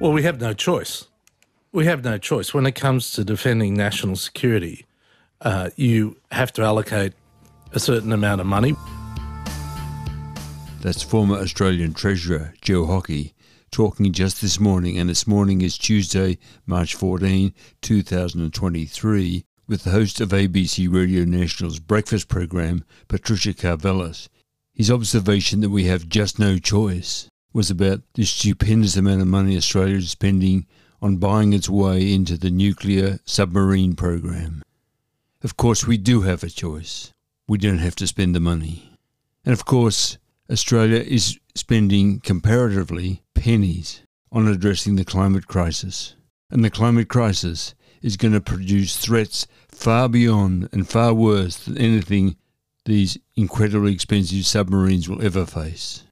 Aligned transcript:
Well, 0.00 0.12
we 0.12 0.22
have 0.22 0.40
no 0.40 0.54
choice. 0.54 1.08
We 1.72 1.84
have 1.84 2.02
no 2.02 2.16
choice. 2.16 2.54
When 2.54 2.64
it 2.64 2.74
comes 2.74 3.10
to 3.12 3.22
defending 3.22 3.74
national 3.74 4.16
security, 4.16 4.86
uh, 5.42 5.68
you 5.76 6.16
have 6.32 6.54
to 6.54 6.62
allocate 6.62 7.12
a 7.72 7.78
certain 7.78 8.10
amount 8.10 8.40
of 8.40 8.46
money. 8.46 8.74
That's 10.80 11.02
former 11.02 11.36
Australian 11.36 11.92
Treasurer 11.92 12.54
Joe 12.62 12.86
Hockey 12.86 13.34
talking 13.70 14.10
just 14.10 14.40
this 14.40 14.58
morning, 14.58 14.96
and 14.98 15.10
this 15.10 15.26
morning 15.26 15.60
is 15.60 15.76
Tuesday, 15.76 16.38
March 16.64 16.94
14, 16.94 17.52
2023, 17.82 19.44
with 19.68 19.84
the 19.84 19.90
host 19.90 20.18
of 20.22 20.30
ABC 20.30 20.90
Radio 20.90 21.26
National's 21.26 21.78
breakfast 21.78 22.28
program, 22.28 22.84
Patricia 23.06 23.52
Karvelas. 23.52 24.30
His 24.72 24.90
observation 24.90 25.60
that 25.60 25.68
we 25.68 25.84
have 25.84 26.08
just 26.08 26.38
no 26.38 26.56
choice 26.56 27.28
was 27.52 27.70
about 27.70 28.02
the 28.14 28.24
stupendous 28.24 28.96
amount 28.96 29.20
of 29.20 29.26
money 29.26 29.56
Australia 29.56 29.96
is 29.96 30.10
spending 30.10 30.66
on 31.02 31.16
buying 31.16 31.52
its 31.52 31.68
way 31.68 32.12
into 32.12 32.36
the 32.36 32.50
nuclear 32.50 33.18
submarine 33.24 33.96
program. 33.96 34.62
Of 35.42 35.56
course, 35.56 35.86
we 35.86 35.96
do 35.96 36.22
have 36.22 36.42
a 36.42 36.50
choice. 36.50 37.12
We 37.48 37.58
don't 37.58 37.78
have 37.78 37.96
to 37.96 38.06
spend 38.06 38.34
the 38.34 38.40
money. 38.40 38.98
And 39.44 39.52
of 39.52 39.64
course, 39.64 40.18
Australia 40.50 41.00
is 41.00 41.38
spending 41.54 42.20
comparatively 42.20 43.22
pennies 43.34 44.02
on 44.30 44.46
addressing 44.46 44.96
the 44.96 45.04
climate 45.04 45.46
crisis. 45.46 46.14
And 46.50 46.64
the 46.64 46.70
climate 46.70 47.08
crisis 47.08 47.74
is 48.02 48.16
going 48.16 48.34
to 48.34 48.40
produce 48.40 48.96
threats 48.96 49.46
far 49.68 50.08
beyond 50.08 50.68
and 50.72 50.88
far 50.88 51.14
worse 51.14 51.56
than 51.56 51.78
anything 51.78 52.36
these 52.84 53.18
incredibly 53.36 53.92
expensive 53.92 54.44
submarines 54.46 55.08
will 55.08 55.22
ever 55.24 55.46
face. 55.46 56.04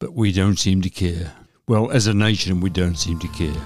But 0.00 0.14
we 0.14 0.30
don't 0.30 0.60
seem 0.60 0.80
to 0.82 0.90
care. 0.90 1.32
Well, 1.66 1.90
as 1.90 2.06
a 2.06 2.14
nation, 2.14 2.60
we 2.60 2.70
don't 2.70 2.96
seem 2.96 3.18
to 3.18 3.26
care. 3.28 3.60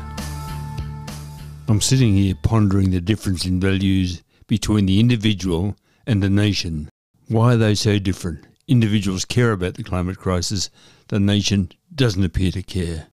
I'm 1.68 1.82
sitting 1.82 2.14
here 2.14 2.34
pondering 2.42 2.90
the 2.90 3.02
difference 3.02 3.44
in 3.44 3.60
values 3.60 4.22
between 4.46 4.86
the 4.86 4.98
individual 4.98 5.76
and 6.06 6.22
the 6.22 6.30
nation. 6.30 6.88
Why 7.28 7.52
are 7.52 7.58
they 7.58 7.74
so 7.74 7.98
different? 7.98 8.46
Individuals 8.66 9.26
care 9.26 9.52
about 9.52 9.74
the 9.74 9.82
climate 9.82 10.16
crisis, 10.16 10.70
the 11.08 11.20
nation 11.20 11.70
doesn't 11.94 12.24
appear 12.24 12.50
to 12.52 12.62
care. 12.62 13.08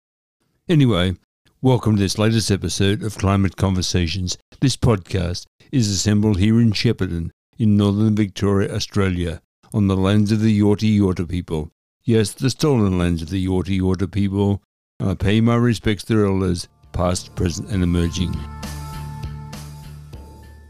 Anyway, 0.69 1.17
welcome 1.61 1.97
to 1.97 2.03
this 2.03 2.19
latest 2.19 2.53
episode 2.53 3.03
of 3.03 3.19
Climate 3.19 3.57
Conversations. 3.57 4.39
This 4.61 4.77
podcast 4.77 5.45
is 5.73 5.91
assembled 5.91 6.39
here 6.39 6.61
in 6.61 6.71
Shepparton, 6.71 7.31
in 7.59 7.77
northern 7.77 8.15
Victoria, 8.15 8.73
Australia, 8.73 9.41
on 9.75 9.89
the 9.89 9.97
lands 9.97 10.31
of 10.31 10.41
the 10.41 10.57
Yorta 10.57 10.87
Yorta 10.97 11.29
people. 11.29 11.73
Yes, 12.09 12.33
the 12.33 12.49
stolen 12.49 12.97
lands 12.97 13.21
of 13.21 13.29
the 13.29 13.47
Yorta 13.47 13.79
Yorta 13.79 14.11
people. 14.11 14.63
I 14.99 15.13
pay 15.13 15.43
my 15.43 15.57
respects 15.57 16.05
to 16.05 16.15
their 16.15 16.25
elders, 16.25 16.67
past, 16.91 17.35
present, 17.35 17.69
and 17.69 17.83
emerging. 17.83 18.35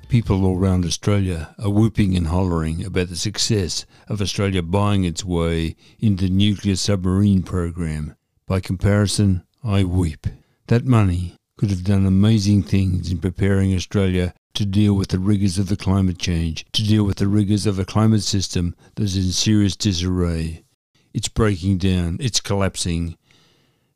People 0.09 0.45
all 0.45 0.59
around 0.59 0.85
Australia 0.85 1.55
are 1.63 1.71
whooping 1.71 2.17
and 2.17 2.27
hollering 2.27 2.85
about 2.85 3.09
the 3.09 3.15
success 3.15 3.87
of 4.09 4.21
Australia 4.21 4.63
buying 4.63 5.05
its 5.05 5.25
way 5.25 5.77
into 6.01 6.25
the 6.25 6.35
nuclear 6.35 6.75
submarine 6.75 7.45
program. 7.45 8.17
By 8.49 8.59
comparison, 8.59 9.45
I 9.63 9.85
weep. 9.85 10.27
That 10.67 10.87
money 10.87 11.37
could 11.57 11.71
have 11.71 11.85
done 11.85 12.05
amazing 12.05 12.65
things 12.65 13.13
in 13.13 13.19
preparing 13.19 13.73
Australia 13.77 14.35
to 14.55 14.67
deal 14.67 14.95
with 14.95 15.11
the 15.11 15.21
rigours 15.21 15.57
of 15.57 15.69
the 15.69 15.77
climate 15.77 16.19
change, 16.19 16.67
to 16.73 16.83
deal 16.83 17.05
with 17.05 17.19
the 17.19 17.29
rigours 17.29 17.65
of 17.65 17.79
a 17.79 17.85
climate 17.85 18.25
system 18.25 18.75
that 18.97 19.05
is 19.05 19.17
in 19.17 19.31
serious 19.31 19.77
disarray. 19.77 20.65
It's 21.13 21.29
breaking 21.29 21.79
down, 21.79 22.19
it's 22.21 22.41
collapsing, 22.41 23.17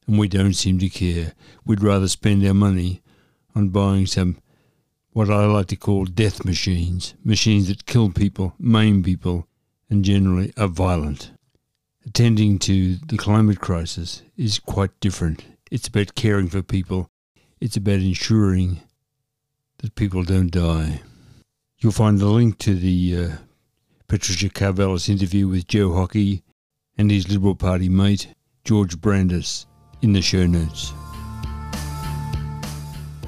and 0.07 0.19
we 0.19 0.29
don't 0.29 0.55
seem 0.55 0.79
to 0.79 0.89
care. 0.89 1.33
We'd 1.65 1.83
rather 1.83 2.09
spend 2.09 2.47
our 2.47 2.55
money 2.55 3.03
on 3.55 3.69
buying 3.69 4.07
some 4.07 4.39
what 5.13 5.31
I 5.31 5.45
like 5.45 5.67
to 5.67 5.77
call 5.77 6.07
death 6.07 6.45
machines, 6.45 7.15
machines 7.23 7.69
that 7.69 7.85
kill 7.85 8.11
people, 8.11 8.55
maim 8.59 9.03
people, 9.03 9.47
and 9.91 10.05
generally 10.05 10.55
are 10.57 10.69
violent. 10.69 11.33
Attending 12.07 12.59
to 12.61 12.97
the 12.97 13.19
climate 13.19 13.61
crisis 13.61 14.23
is 14.37 14.59
quite 14.59 14.99
different. 15.01 15.45
It's 15.71 15.89
about 15.89 16.15
caring 16.15 16.49
for 16.49 16.63
people, 16.63 17.11
it's 17.61 17.77
about 17.77 18.01
ensuring 18.01 18.81
that 19.79 19.95
people 19.95 20.25
don't 20.25 20.51
die. 20.51 21.03
You'll 21.79 21.93
find 21.93 22.19
the 22.19 22.27
link 22.27 22.59
to 22.59 22.75
the 22.75 23.17
uh, 23.17 23.29
Patricia 24.09 24.49
Karvelas 24.49 25.09
interview 25.09 25.47
with 25.49 25.69
Joe 25.69 25.93
Hockey 25.95 26.43
and 26.99 27.11
his 27.11 27.29
Liberal 27.29 27.55
Party 27.55 27.89
mate, 27.89 28.29
George 28.65 29.01
Brandis, 29.01 29.67
in 30.03 30.13
the 30.13 30.23
show 30.23 30.47
notes. 30.47 30.93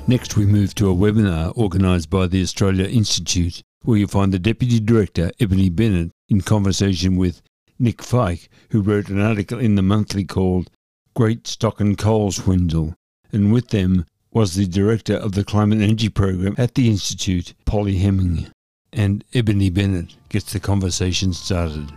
Next, 0.07 0.37
we 0.37 0.45
move 0.45 0.75
to 0.75 0.91
a 0.91 0.95
webinar 0.95 1.57
organised 1.57 2.11
by 2.11 2.27
the 2.27 2.43
Australia 2.43 2.87
Institute, 2.87 3.63
where 3.85 3.97
you'll 3.97 4.09
find 4.09 4.33
the 4.33 4.39
Deputy 4.39 4.79
Director, 4.79 5.31
Ebony 5.41 5.71
Bennett, 5.71 6.11
in 6.29 6.43
conversation 6.43 7.17
with 7.17 7.41
Nick 7.79 7.99
Feik, 7.99 8.49
who 8.71 8.83
wrote 8.83 9.09
an 9.09 9.21
article 9.21 9.59
in 9.59 9.77
the 9.77 9.83
monthly 9.83 10.25
called 10.25 10.71
Great 11.15 11.47
Stock 11.47 11.81
and 11.81 11.97
Coal 11.97 12.33
Swindle. 12.33 12.95
And 13.33 13.53
with 13.53 13.69
them 13.69 14.05
was 14.31 14.55
the 14.55 14.67
Director 14.67 15.15
of 15.15 15.33
the 15.33 15.45
Climate 15.45 15.81
Energy 15.81 16.09
Program 16.09 16.55
at 16.59 16.75
the 16.75 16.89
Institute, 16.89 17.55
Polly 17.65 17.97
Hemming. 17.97 18.49
And 18.93 19.25
Ebony 19.33 19.71
Bennett 19.71 20.17
gets 20.29 20.53
the 20.53 20.61
conversation 20.61 21.33
started. 21.33 21.91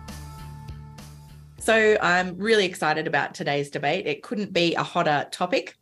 So 1.67 1.97
I'm 2.01 2.37
really 2.37 2.63
excited 2.63 3.07
about 3.07 3.33
today's 3.33 3.69
debate. 3.69 4.07
It 4.07 4.23
couldn't 4.23 4.53
be 4.53 4.75
a 4.75 4.83
hotter 4.83 5.27
topic. 5.31 5.75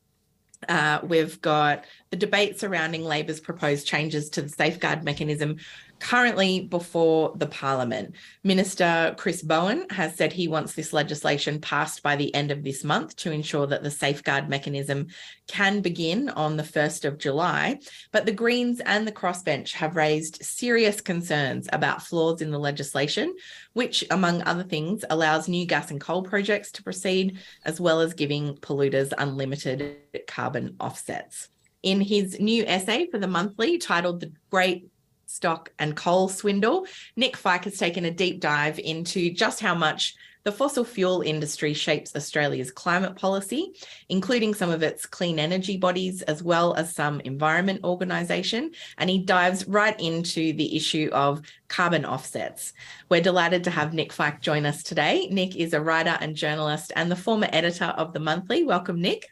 Uh, 0.68 0.98
we've 1.04 1.40
got 1.42 1.86
the 2.10 2.18
debate 2.18 2.60
surrounding 2.60 3.04
Labor's 3.04 3.40
proposed 3.40 3.86
changes 3.86 4.32
to 4.32 4.42
the 4.42 4.50
safeguard 4.50 5.04
mechanism 5.04 5.58
currently 6.00 6.62
before 6.62 7.34
the 7.36 7.48
Parliament. 7.48 8.16
Minister 8.44 9.16
Chris 9.18 9.42
Bowen 9.42 9.88
has 9.90 10.16
said 10.16 10.32
he 10.34 10.48
wants 10.48 10.74
this 10.74 10.94
legislation 10.94 11.60
passed 11.60 12.04
by 12.04 12.16
the 12.16 12.34
end 12.36 12.52
of 12.52 12.64
this 12.64 12.84
month 12.84 13.16
to 13.18 13.32
ensure 13.32 13.68
that 13.68 13.84
the 13.84 13.92
safeguard 13.92 14.50
mechanism 14.50 15.08
can 15.48 15.82
begin 15.82 16.30
on 16.30 16.58
the 16.58 16.64
1st 16.64 17.06
of 17.06 17.18
July. 17.18 17.80
But 18.12 18.26
the 18.26 18.32
Greens 18.32 18.82
and 18.82 19.08
the 19.08 19.12
crossbench 19.12 19.74
have 19.74 19.96
raised 19.96 20.44
serious 20.44 21.02
concerns 21.02 21.68
about 21.72 22.02
flaws 22.02 22.42
in 22.42 22.52
the 22.52 22.60
legislation, 22.60 23.36
which, 23.74 24.04
among 24.12 24.42
other 24.44 24.64
things, 24.64 25.06
allows 25.10 25.48
new 25.48 25.66
gas 25.66 25.92
and 25.92 26.02
coal 26.02 26.24
projects 26.24 26.72
to 26.74 26.84
proceed, 26.84 27.40
as 27.64 27.80
well 27.80 28.02
as 28.02 28.14
giving 28.14 28.56
polluters 28.56 29.14
unlimited 29.18 29.98
carbon 30.28 30.76
offsets. 30.80 31.50
In 31.84 32.02
his 32.02 32.40
new 32.40 32.64
essay 32.66 33.08
for 33.12 33.20
the 33.20 33.28
monthly 33.28 33.78
titled 33.78 34.20
The 34.20 34.32
Great 34.50 34.90
stock 35.26 35.72
and 35.80 35.96
coal 35.96 36.30
swindle. 36.30 36.86
Nick 37.16 37.36
Feik 37.38 37.64
has 37.66 37.78
taken 37.78 38.06
a 38.06 38.12
deep 38.12 38.40
dive 38.40 38.80
into 38.80 39.32
just 39.32 39.60
how 39.60 39.76
much 39.76 40.16
the 40.46 40.52
fossil 40.52 40.84
fuel 40.84 41.22
industry 41.22 41.74
shapes 41.74 42.16
Australia's 42.16 42.70
climate 42.70 43.16
policy, 43.16 43.74
including 44.10 44.54
some 44.54 44.70
of 44.70 44.84
its 44.84 45.08
clean 45.08 45.40
energy 45.40 45.76
bodies, 45.76 46.22
as 46.22 46.44
well 46.44 46.76
as 46.76 46.94
some 46.94 47.20
environment 47.22 47.84
organisation. 47.84 48.72
And 49.00 49.10
he 49.10 49.18
dives 49.18 49.68
right 49.68 50.00
into 50.00 50.54
the 50.54 50.76
issue 50.76 51.10
of 51.12 51.42
carbon 51.68 52.06
offsets. 52.06 52.74
We're 53.10 53.22
delighted 53.22 53.64
to 53.64 53.72
have 53.72 53.96
Nick 53.96 54.14
Feik 54.14 54.40
join 54.40 54.68
us 54.68 54.84
today. 54.84 55.28
Nick 55.32 55.56
is 55.56 55.74
a 55.74 55.82
writer 55.82 56.16
and 56.22 56.36
journalist 56.36 56.92
and 56.96 57.10
the 57.10 57.16
former 57.16 57.50
editor 57.52 57.86
of 57.86 58.14
The 58.14 58.20
Monthly. 58.20 58.64
Welcome, 58.64 59.02
Nick. 59.02 59.26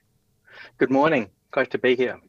Good 0.79 0.89
morning. 0.89 1.29
Great 1.51 1.69
to 1.71 1.77
be 1.77 1.95
here. 1.95 2.19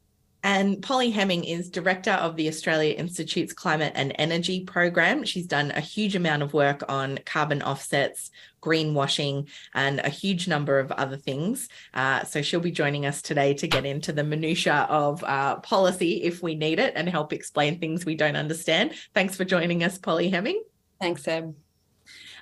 And 0.45 0.83
Polly 0.83 1.11
Hemming 1.11 1.45
is 1.45 1.71
director 1.71 2.11
of 2.11 2.37
the 2.37 2.49
Australia 2.49 2.93
Institute's 2.93 3.55
Climate 3.55 3.93
and 3.97 4.15
Energy 4.17 4.63
Program. 4.65 5.25
She's 5.25 5.47
done 5.47 5.71
a 5.71 5.81
huge 5.81 6.15
amount 6.15 6.43
of 6.43 6.53
work 6.53 6.83
on 6.87 7.19
carbon 7.25 7.63
offsets, 7.63 8.31
greenwashing, 8.63 9.49
and 9.73 10.01
a 10.01 10.11
huge 10.11 10.47
number 10.47 10.79
of 10.79 10.93
other 10.93 11.17
things. 11.17 11.71
Uh, 11.95 12.25
so 12.25 12.43
she'll 12.43 12.61
be 12.61 12.71
joining 12.71 13.07
us 13.07 13.23
today 13.23 13.55
to 13.55 13.67
get 13.67 13.87
into 13.87 14.13
the 14.13 14.23
minutiae 14.23 14.87
of 14.91 15.25
uh, 15.25 15.57
policy 15.61 16.23
if 16.23 16.43
we 16.43 16.55
need 16.55 16.79
it 16.79 16.93
and 16.95 17.09
help 17.09 17.33
explain 17.33 17.81
things 17.81 18.05
we 18.05 18.15
don't 18.15 18.37
understand. 18.37 18.93
Thanks 19.15 19.37
for 19.37 19.47
joining 19.47 19.83
us, 19.83 19.97
Polly 19.97 20.29
Hemming. 20.29 20.63
Thanks, 21.01 21.23
Seb. 21.23 21.55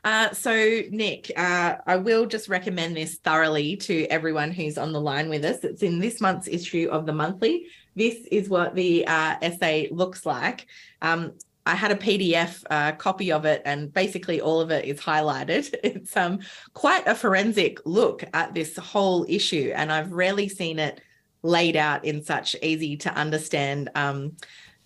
Uh, 0.05 0.33
so, 0.33 0.53
Nick, 0.91 1.31
uh, 1.37 1.77
I 1.87 1.97
will 1.97 2.27
just 2.27 2.49
recommend 2.49 2.97
this 2.97 3.17
thoroughly 3.19 3.77
to 3.77 4.05
everyone 4.07 4.51
who's 4.51 4.77
on 4.77 4.93
the 4.93 5.01
line 5.01 5.29
with 5.29 5.45
us. 5.45 5.63
It's 5.63 5.83
in 5.83 6.01
this 6.01 6.21
month's 6.21 6.49
issue 6.49 6.89
of 6.91 7.07
the 7.07 7.13
monthly. 7.13 7.67
This 7.95 8.17
is 8.33 8.49
what 8.49 8.75
the 8.75 9.07
uh, 9.07 9.37
essay 9.41 9.89
looks 9.93 10.27
like. 10.27 10.67
Um, 11.03 11.35
I 11.65 11.77
had 11.77 11.93
a 11.93 11.97
PDF 11.97 12.65
uh, 12.69 12.93
copy 12.93 13.31
of 13.31 13.45
it, 13.45 13.63
and 13.65 13.93
basically 13.93 14.41
all 14.41 14.61
of 14.61 14.73
it 14.73 14.85
is 14.87 15.01
highlighted. 15.01 15.73
It's 15.85 16.17
um, 16.17 16.41
quite 16.75 17.07
a 17.07 17.15
forensic 17.15 17.79
look 17.85 18.25
at 18.35 18.55
this 18.55 18.77
whole 18.77 19.25
issue, 19.29 19.73
and 19.77 19.93
I've 19.93 20.13
rarely 20.13 20.49
seen 20.49 20.81
it 20.81 21.01
laid 21.45 21.77
out 21.77 22.05
in 22.05 22.25
such 22.25 22.57
easy 22.61 22.97
to 22.97 23.15
understand 23.15 23.91
um, 23.95 24.37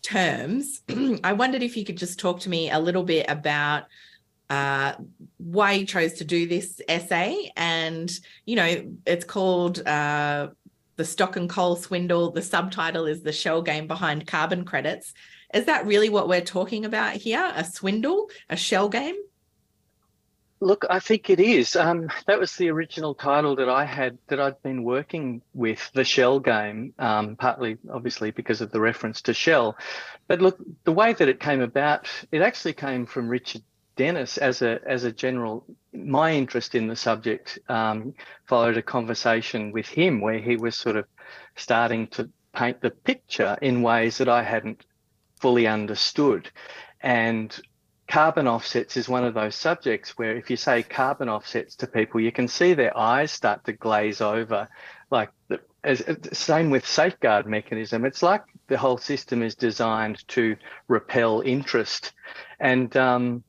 terms. 0.02 0.82
I 1.24 1.32
wondered 1.32 1.62
if 1.62 1.76
you 1.76 1.86
could 1.86 1.96
just 1.96 2.18
talk 2.18 2.40
to 2.40 2.50
me 2.50 2.70
a 2.70 2.78
little 2.78 3.02
bit 3.02 3.26
about 3.30 3.84
uh, 4.50 4.94
why 5.38 5.74
he 5.74 5.84
chose 5.84 6.14
to 6.14 6.24
do 6.24 6.46
this 6.46 6.80
essay. 6.88 7.52
And, 7.56 8.10
you 8.44 8.56
know, 8.56 8.92
it's 9.06 9.24
called 9.24 9.86
uh, 9.86 10.48
the 10.96 11.04
stock 11.04 11.36
and 11.36 11.48
coal 11.48 11.76
swindle. 11.76 12.30
The 12.30 12.42
subtitle 12.42 13.06
is 13.06 13.22
the 13.22 13.32
shell 13.32 13.62
game 13.62 13.86
behind 13.86 14.26
carbon 14.26 14.64
credits. 14.64 15.14
Is 15.54 15.66
that 15.66 15.86
really 15.86 16.08
what 16.08 16.28
we're 16.28 16.40
talking 16.40 16.84
about 16.84 17.14
here? 17.14 17.52
A 17.54 17.64
swindle, 17.64 18.30
a 18.48 18.56
shell 18.56 18.88
game? 18.88 19.16
Look, 20.60 20.86
I 20.88 21.00
think 21.00 21.28
it 21.28 21.38
is. 21.38 21.76
Um, 21.76 22.08
that 22.26 22.40
was 22.40 22.56
the 22.56 22.70
original 22.70 23.14
title 23.14 23.56
that 23.56 23.68
I 23.68 23.84
had 23.84 24.16
that 24.28 24.40
I'd 24.40 24.62
been 24.62 24.84
working 24.84 25.42
with, 25.52 25.90
the 25.92 26.02
Shell 26.02 26.40
game, 26.40 26.94
um, 26.98 27.36
partly 27.36 27.76
obviously 27.92 28.30
because 28.30 28.62
of 28.62 28.70
the 28.70 28.80
reference 28.80 29.20
to 29.22 29.34
Shell. 29.34 29.76
But 30.28 30.40
look, 30.40 30.58
the 30.84 30.92
way 30.92 31.12
that 31.12 31.28
it 31.28 31.40
came 31.40 31.60
about, 31.60 32.08
it 32.32 32.40
actually 32.40 32.72
came 32.72 33.04
from 33.04 33.28
Richard 33.28 33.62
Denniss 33.96 34.38
as 34.38 34.62
a 34.62 34.80
as 34.86 35.04
a 35.04 35.12
general. 35.12 35.64
My 35.92 36.32
interest 36.32 36.74
in 36.74 36.86
the 36.86 36.96
subject 36.96 37.58
um, 37.68 38.14
followed 38.44 38.76
a 38.76 38.82
conversation 38.82 39.72
with 39.72 39.86
him 39.86 40.20
where 40.20 40.38
he 40.38 40.56
was 40.56 40.76
sort 40.76 40.96
of 40.96 41.06
starting 41.56 42.06
to 42.08 42.28
paint 42.54 42.80
the 42.80 42.90
picture 42.90 43.56
in 43.62 43.82
ways 43.82 44.18
that 44.18 44.28
I 44.28 44.42
hadn't 44.42 44.84
fully 45.40 45.66
understood, 45.66 46.50
and 47.00 47.58
carbon 48.08 48.46
offsets 48.46 48.96
is 48.96 49.08
one 49.08 49.24
of 49.24 49.34
those 49.34 49.54
subjects 49.54 50.16
where 50.16 50.36
if 50.36 50.50
you 50.50 50.56
say 50.56 50.82
carbon 50.82 51.28
offsets 51.28 51.74
to 51.76 51.86
people, 51.86 52.20
you 52.20 52.32
can 52.32 52.48
see 52.48 52.74
their 52.74 52.96
eyes 52.96 53.32
start 53.32 53.64
to 53.64 53.72
glaze 53.72 54.20
over. 54.20 54.68
Like 55.10 55.30
the, 55.48 55.60
as, 55.84 56.04
same 56.32 56.70
with 56.70 56.86
safeguard 56.86 57.46
mechanism. 57.46 58.04
It's 58.04 58.22
like 58.22 58.42
the 58.68 58.78
whole 58.78 58.98
system 58.98 59.42
is 59.42 59.54
designed 59.54 60.26
to 60.28 60.56
repel 60.88 61.40
interest. 61.40 62.12
And 62.60 62.96
um, 62.96 63.44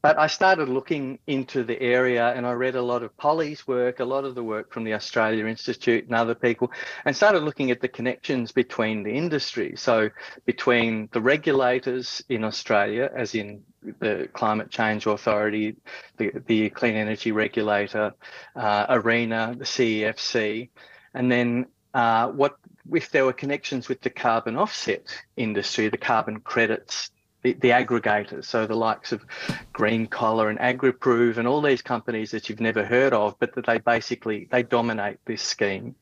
but 0.00 0.18
I 0.18 0.28
started 0.28 0.68
looking 0.68 1.18
into 1.26 1.64
the 1.64 1.80
area 1.80 2.32
and 2.32 2.46
I 2.46 2.52
read 2.52 2.76
a 2.76 2.82
lot 2.82 3.02
of 3.02 3.16
Polly's 3.16 3.66
work, 3.66 3.98
a 3.98 4.04
lot 4.04 4.24
of 4.24 4.34
the 4.34 4.44
work 4.44 4.72
from 4.72 4.84
the 4.84 4.94
Australia 4.94 5.46
Institute 5.46 6.04
and 6.04 6.14
other 6.14 6.36
people, 6.36 6.70
and 7.04 7.16
started 7.16 7.42
looking 7.42 7.70
at 7.70 7.80
the 7.80 7.88
connections 7.88 8.52
between 8.52 9.02
the 9.02 9.10
industry. 9.10 9.74
So, 9.76 10.10
between 10.44 11.08
the 11.12 11.20
regulators 11.20 12.22
in 12.28 12.44
Australia, 12.44 13.10
as 13.14 13.34
in 13.34 13.62
the 13.98 14.28
Climate 14.32 14.70
Change 14.70 15.06
Authority, 15.06 15.76
the, 16.16 16.32
the 16.46 16.70
Clean 16.70 16.94
Energy 16.94 17.32
Regulator, 17.32 18.12
uh, 18.54 18.86
ARENA, 18.88 19.56
the 19.58 19.64
CEFC, 19.64 20.68
and 21.14 21.30
then 21.30 21.66
uh, 21.94 22.28
what 22.28 22.56
if 22.92 23.10
there 23.10 23.24
were 23.24 23.32
connections 23.32 23.88
with 23.88 24.00
the 24.00 24.10
carbon 24.10 24.56
offset 24.56 25.02
industry, 25.36 25.88
the 25.88 25.98
carbon 25.98 26.40
credits 26.40 27.10
the, 27.54 27.70
aggregators, 27.70 28.44
so 28.44 28.66
the 28.66 28.74
likes 28.74 29.12
of 29.12 29.24
GreenCollar 29.72 30.50
and 30.50 30.58
AgriProve 30.58 31.36
and 31.36 31.46
all 31.46 31.62
these 31.62 31.82
companies 31.82 32.30
that 32.30 32.48
you've 32.48 32.60
never 32.60 32.84
heard 32.84 33.12
of, 33.12 33.36
but 33.38 33.54
that 33.54 33.66
they 33.66 33.78
basically 33.78 34.48
they 34.50 34.62
dominate 34.62 35.18
this 35.24 35.42
scheme. 35.42 35.94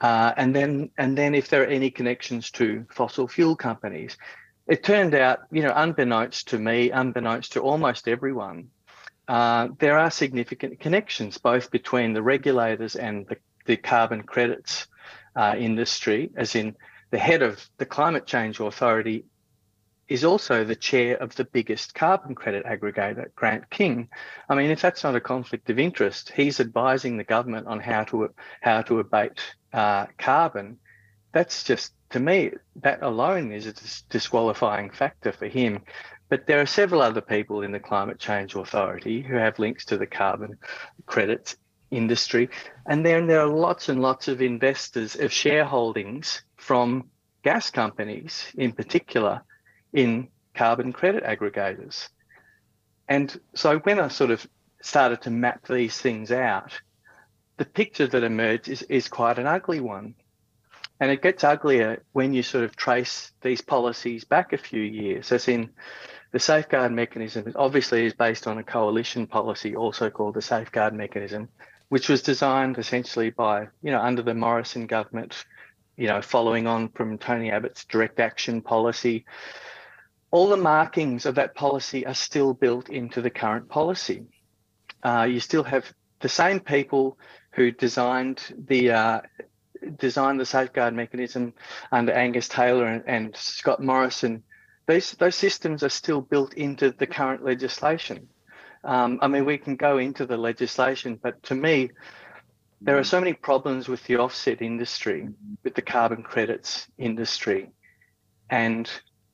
Uh, 0.00 0.32
and 0.36 0.54
then 0.54 0.90
and 0.98 1.18
then 1.18 1.34
if 1.34 1.48
there 1.48 1.62
are 1.62 1.66
any 1.66 1.90
connections 1.90 2.50
to 2.52 2.86
fossil 2.90 3.26
fuel 3.26 3.56
companies, 3.56 4.16
it 4.68 4.82
turned 4.82 5.14
out, 5.14 5.40
you 5.50 5.62
know, 5.62 5.72
unbeknownst 5.74 6.48
to 6.48 6.58
me, 6.58 6.90
unbeknownst 6.90 7.52
to 7.52 7.60
almost 7.60 8.06
everyone, 8.06 8.68
uh, 9.26 9.68
there 9.78 9.98
are 9.98 10.10
significant 10.10 10.78
connections 10.78 11.38
both 11.38 11.70
between 11.70 12.12
the 12.12 12.22
regulators 12.22 12.96
and 12.96 13.26
the, 13.28 13.36
the 13.66 13.76
carbon 13.76 14.22
credits 14.22 14.86
uh, 15.36 15.54
industry, 15.58 16.30
as 16.36 16.54
in 16.54 16.76
the 17.10 17.18
head 17.18 17.42
of 17.42 17.68
the 17.78 17.86
Climate 17.86 18.26
Change 18.26 18.60
Authority 18.60 19.24
is 20.08 20.24
also 20.24 20.64
the 20.64 20.74
chair 20.74 21.16
of 21.16 21.34
the 21.36 21.44
biggest 21.44 21.94
carbon 21.94 22.34
credit 22.34 22.64
aggregator, 22.64 23.26
Grant 23.34 23.68
King. 23.70 24.08
I 24.48 24.54
mean, 24.54 24.70
if 24.70 24.80
that's 24.80 25.04
not 25.04 25.14
a 25.14 25.20
conflict 25.20 25.68
of 25.68 25.78
interest, 25.78 26.32
he's 26.34 26.60
advising 26.60 27.16
the 27.16 27.24
government 27.24 27.66
on 27.66 27.78
how 27.78 28.04
to 28.04 28.30
how 28.62 28.82
to 28.82 29.00
abate 29.00 29.40
uh, 29.72 30.06
carbon. 30.16 30.78
That's 31.32 31.62
just 31.62 31.92
to 32.10 32.20
me 32.20 32.52
that 32.76 33.02
alone 33.02 33.52
is 33.52 33.66
a 33.66 33.72
dis- 33.72 34.02
disqualifying 34.08 34.90
factor 34.90 35.32
for 35.32 35.46
him. 35.46 35.82
But 36.30 36.46
there 36.46 36.60
are 36.60 36.66
several 36.66 37.00
other 37.00 37.22
people 37.22 37.62
in 37.62 37.72
the 37.72 37.80
Climate 37.80 38.18
Change 38.18 38.54
Authority 38.54 39.22
who 39.22 39.36
have 39.36 39.58
links 39.58 39.86
to 39.86 39.96
the 39.96 40.06
carbon 40.06 40.58
credits 41.06 41.56
industry, 41.90 42.50
and 42.86 43.04
then 43.04 43.26
there 43.26 43.40
are 43.40 43.46
lots 43.46 43.88
and 43.88 44.02
lots 44.02 44.28
of 44.28 44.42
investors 44.42 45.16
of 45.16 45.30
shareholdings 45.30 46.42
from 46.56 47.08
gas 47.42 47.70
companies 47.70 48.52
in 48.56 48.72
particular 48.72 49.42
in 49.92 50.28
carbon 50.54 50.92
credit 50.92 51.24
aggregators. 51.24 52.08
And 53.08 53.40
so 53.54 53.78
when 53.78 53.98
I 53.98 54.08
sort 54.08 54.30
of 54.30 54.46
started 54.82 55.22
to 55.22 55.30
map 55.30 55.66
these 55.66 55.98
things 55.98 56.30
out, 56.30 56.78
the 57.56 57.64
picture 57.64 58.06
that 58.06 58.22
emerged 58.22 58.68
is, 58.68 58.82
is 58.82 59.08
quite 59.08 59.38
an 59.38 59.46
ugly 59.46 59.80
one. 59.80 60.14
And 61.00 61.10
it 61.10 61.22
gets 61.22 61.44
uglier 61.44 62.02
when 62.12 62.32
you 62.32 62.42
sort 62.42 62.64
of 62.64 62.76
trace 62.76 63.32
these 63.40 63.60
policies 63.60 64.24
back 64.24 64.52
a 64.52 64.58
few 64.58 64.82
years, 64.82 65.30
as 65.32 65.46
in 65.48 65.70
the 66.32 66.40
safeguard 66.40 66.92
mechanism 66.92 67.50
obviously 67.56 68.04
is 68.04 68.12
based 68.12 68.46
on 68.46 68.58
a 68.58 68.64
coalition 68.64 69.26
policy, 69.26 69.74
also 69.74 70.10
called 70.10 70.34
the 70.34 70.42
safeguard 70.42 70.92
mechanism, 70.92 71.48
which 71.88 72.08
was 72.08 72.20
designed 72.20 72.78
essentially 72.78 73.30
by, 73.30 73.68
you 73.82 73.90
know, 73.90 74.00
under 74.00 74.22
the 74.22 74.34
Morrison 74.34 74.86
government, 74.86 75.44
you 75.96 76.06
know, 76.06 76.20
following 76.20 76.66
on 76.66 76.88
from 76.90 77.16
Tony 77.16 77.50
Abbott's 77.50 77.84
direct 77.84 78.20
action 78.20 78.60
policy 78.60 79.24
all 80.30 80.48
the 80.48 80.56
markings 80.56 81.26
of 81.26 81.36
that 81.36 81.54
policy 81.54 82.06
are 82.06 82.14
still 82.14 82.52
built 82.52 82.90
into 82.90 83.22
the 83.22 83.30
current 83.30 83.68
policy. 83.68 84.24
Uh, 85.02 85.26
you 85.28 85.40
still 85.40 85.64
have 85.64 85.92
the 86.20 86.28
same 86.28 86.60
people 86.60 87.18
who 87.52 87.70
designed 87.70 88.54
the 88.66 88.90
uh, 88.90 89.20
designed 89.96 90.40
the 90.40 90.46
safeguard 90.46 90.94
mechanism 90.94 91.54
under 91.92 92.12
Angus 92.12 92.48
Taylor 92.48 92.86
and, 92.86 93.04
and 93.06 93.36
Scott 93.36 93.82
Morrison. 93.82 94.42
Those 94.86 95.12
those 95.12 95.36
systems 95.36 95.82
are 95.82 95.88
still 95.88 96.20
built 96.20 96.54
into 96.54 96.90
the 96.90 97.06
current 97.06 97.44
legislation. 97.44 98.28
Um, 98.84 99.18
I 99.22 99.28
mean, 99.28 99.44
we 99.44 99.58
can 99.58 99.76
go 99.76 99.98
into 99.98 100.26
the 100.26 100.36
legislation, 100.36 101.18
but 101.20 101.42
to 101.44 101.54
me, 101.54 101.90
there 102.80 102.96
are 102.96 103.04
so 103.04 103.18
many 103.18 103.32
problems 103.32 103.88
with 103.88 104.04
the 104.04 104.16
offset 104.16 104.62
industry, 104.62 105.28
with 105.64 105.74
the 105.74 105.82
carbon 105.82 106.22
credits 106.22 106.86
industry, 106.96 107.70
and 108.50 108.88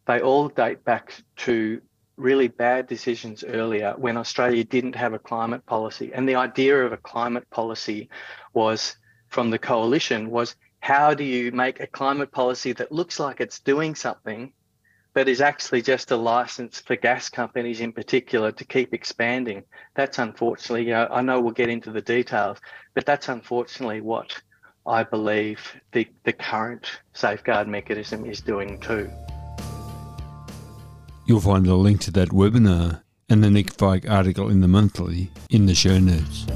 they 0.07 0.21
all 0.21 0.49
date 0.49 0.85
back 0.85 1.15
to 1.37 1.81
really 2.17 2.49
bad 2.49 2.87
decisions 2.87 3.43
earlier 3.45 3.95
when 3.97 4.17
Australia 4.17 4.65
didn't 4.65 4.95
have 4.95 5.15
a 5.15 5.19
climate 5.19 5.65
policy. 5.67 6.13
And 6.13 6.29
the 6.29 6.37
idea 6.37 6.85
of 6.85 6.93
a 6.93 6.97
climate 6.97 7.49
policy 7.51 8.09
was 8.53 8.97
from 9.29 9.51
the 9.51 9.59
coalition 9.59 10.31
was 10.31 10.55
how 10.81 11.15
do 11.15 11.25
you 11.25 11.51
make 11.51 11.81
a 11.81 11.87
climate 11.87 12.31
policy 12.31 12.73
that 12.73 12.93
looks 12.93 13.19
like 13.19 13.41
it's 13.41 13.59
doing 13.59 13.95
something, 13.95 14.53
but 15.15 15.29
is 15.29 15.41
actually 15.41 15.83
just 15.83 16.11
a 16.11 16.17
license 16.17 16.81
for 16.81 16.95
gas 16.95 17.29
companies 17.29 17.81
in 17.81 17.93
particular 17.93 18.53
to 18.53 18.65
keep 18.65 18.93
expanding? 18.93 19.65
That's 19.97 20.19
unfortunately, 20.19 20.87
know, 20.87 21.09
I 21.11 21.23
know 21.23 21.41
we'll 21.41 21.53
get 21.53 21.71
into 21.71 21.91
the 21.91 22.03
details, 22.03 22.59
but 22.95 23.07
that's 23.07 23.29
unfortunately 23.29 24.03
what 24.03 24.41
I 24.87 25.03
believe 25.03 25.61
the, 25.93 26.07
the 26.25 26.35
current 26.35 26.87
safeguard 27.15 27.67
mechanism 27.67 28.27
is 28.27 28.43
doing 28.43 28.79
too. 28.79 29.11
You'll 31.27 31.41
find 31.41 31.67
a 31.67 31.75
link 31.75 32.01
to 32.03 32.11
that 32.13 32.29
webinar 32.29 33.03
and 33.31 33.43
the 33.43 33.51
Nick 33.51 33.75
Feik 33.75 34.09
article 34.11 34.51
in 34.51 34.61
the 34.61 34.69
monthly 34.69 35.31
in 35.49 35.65
the 35.65 35.75
show 35.75 35.99
notes. 35.99 36.47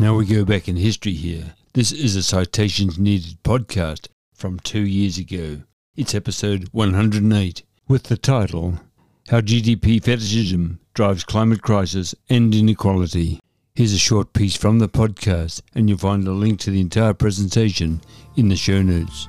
Now 0.00 0.16
we 0.16 0.26
go 0.26 0.44
back 0.44 0.68
in 0.68 0.74
history 0.74 1.12
here. 1.12 1.54
This 1.74 1.92
is 1.92 2.16
a 2.16 2.22
Citations 2.24 2.98
Needed 2.98 3.40
podcast 3.44 4.08
from 4.34 4.58
two 4.58 4.84
years 4.84 5.16
ago. 5.16 5.62
It's 5.94 6.12
episode 6.12 6.68
108 6.72 7.62
with 7.86 8.04
the 8.04 8.16
title 8.16 8.80
How 9.28 9.40
GDP 9.40 10.02
Fetishism 10.02 10.80
Drives 10.94 11.22
Climate 11.22 11.62
Crisis 11.62 12.16
and 12.28 12.52
Inequality. 12.52 13.38
Here's 13.76 13.92
a 13.92 13.98
short 13.98 14.32
piece 14.32 14.56
from 14.56 14.80
the 14.80 14.88
podcast, 14.88 15.62
and 15.74 15.88
you'll 15.88 15.98
find 15.98 16.26
a 16.26 16.32
link 16.32 16.58
to 16.60 16.70
the 16.70 16.80
entire 16.80 17.14
presentation 17.14 18.00
in 18.36 18.48
the 18.48 18.56
show 18.56 18.82
notes. 18.82 19.28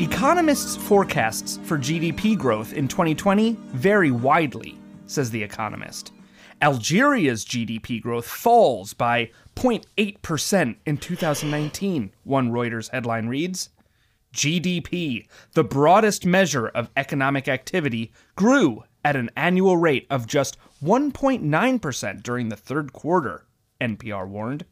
Economists' 0.00 0.76
forecasts 0.76 1.58
for 1.64 1.78
GDP 1.78 2.36
growth 2.36 2.72
in 2.74 2.86
2020 2.86 3.56
vary 3.72 4.10
widely, 4.10 4.78
says 5.06 5.30
The 5.30 5.42
Economist. 5.42 6.12
Algeria's 6.60 7.44
GDP 7.44 8.00
growth 8.00 8.26
falls 8.26 8.94
by 8.94 9.30
0.8% 9.54 10.76
in 10.84 10.96
2019, 10.96 12.12
one 12.24 12.50
Reuters 12.50 12.90
headline 12.90 13.28
reads. 13.28 13.70
GDP, 14.34 15.26
the 15.52 15.64
broadest 15.64 16.26
measure 16.26 16.68
of 16.68 16.90
economic 16.96 17.48
activity, 17.48 18.12
grew 18.34 18.84
at 19.02 19.16
an 19.16 19.30
annual 19.36 19.76
rate 19.76 20.06
of 20.10 20.26
just 20.26 20.58
1.9% 20.84 22.22
during 22.22 22.48
the 22.48 22.56
third 22.56 22.92
quarter, 22.92 23.46
NPR 23.80 24.28
warned. 24.28 24.66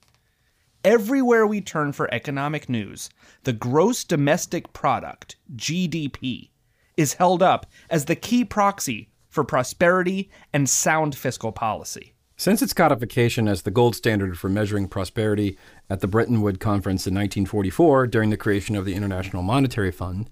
Everywhere 0.84 1.46
we 1.46 1.62
turn 1.62 1.92
for 1.92 2.12
economic 2.12 2.68
news, 2.68 3.08
the 3.44 3.54
gross 3.54 4.04
domestic 4.04 4.74
product, 4.74 5.36
GDP, 5.56 6.50
is 6.94 7.14
held 7.14 7.42
up 7.42 7.64
as 7.88 8.04
the 8.04 8.14
key 8.14 8.44
proxy 8.44 9.08
for 9.30 9.44
prosperity 9.44 10.30
and 10.52 10.68
sound 10.68 11.14
fiscal 11.16 11.52
policy. 11.52 12.12
Since 12.36 12.60
its 12.60 12.74
codification 12.74 13.48
as 13.48 13.62
the 13.62 13.70
gold 13.70 13.96
standard 13.96 14.38
for 14.38 14.50
measuring 14.50 14.88
prosperity 14.88 15.56
at 15.88 16.00
the 16.00 16.06
Bretton 16.06 16.42
Woods 16.42 16.58
Conference 16.58 17.06
in 17.06 17.14
1944 17.14 18.06
during 18.08 18.28
the 18.28 18.36
creation 18.36 18.76
of 18.76 18.84
the 18.84 18.94
International 18.94 19.42
Monetary 19.42 19.90
Fund, 19.90 20.28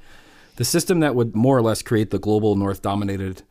the 0.57 0.67
system 0.67 1.01
that 1.01 1.15
would 1.15 1.35
more 1.35 1.57
or 1.57 1.63
less 1.63 1.81
create 1.81 2.11
the 2.11 2.19
global 2.19 2.57
North 2.57 2.83
dominated 2.83 3.43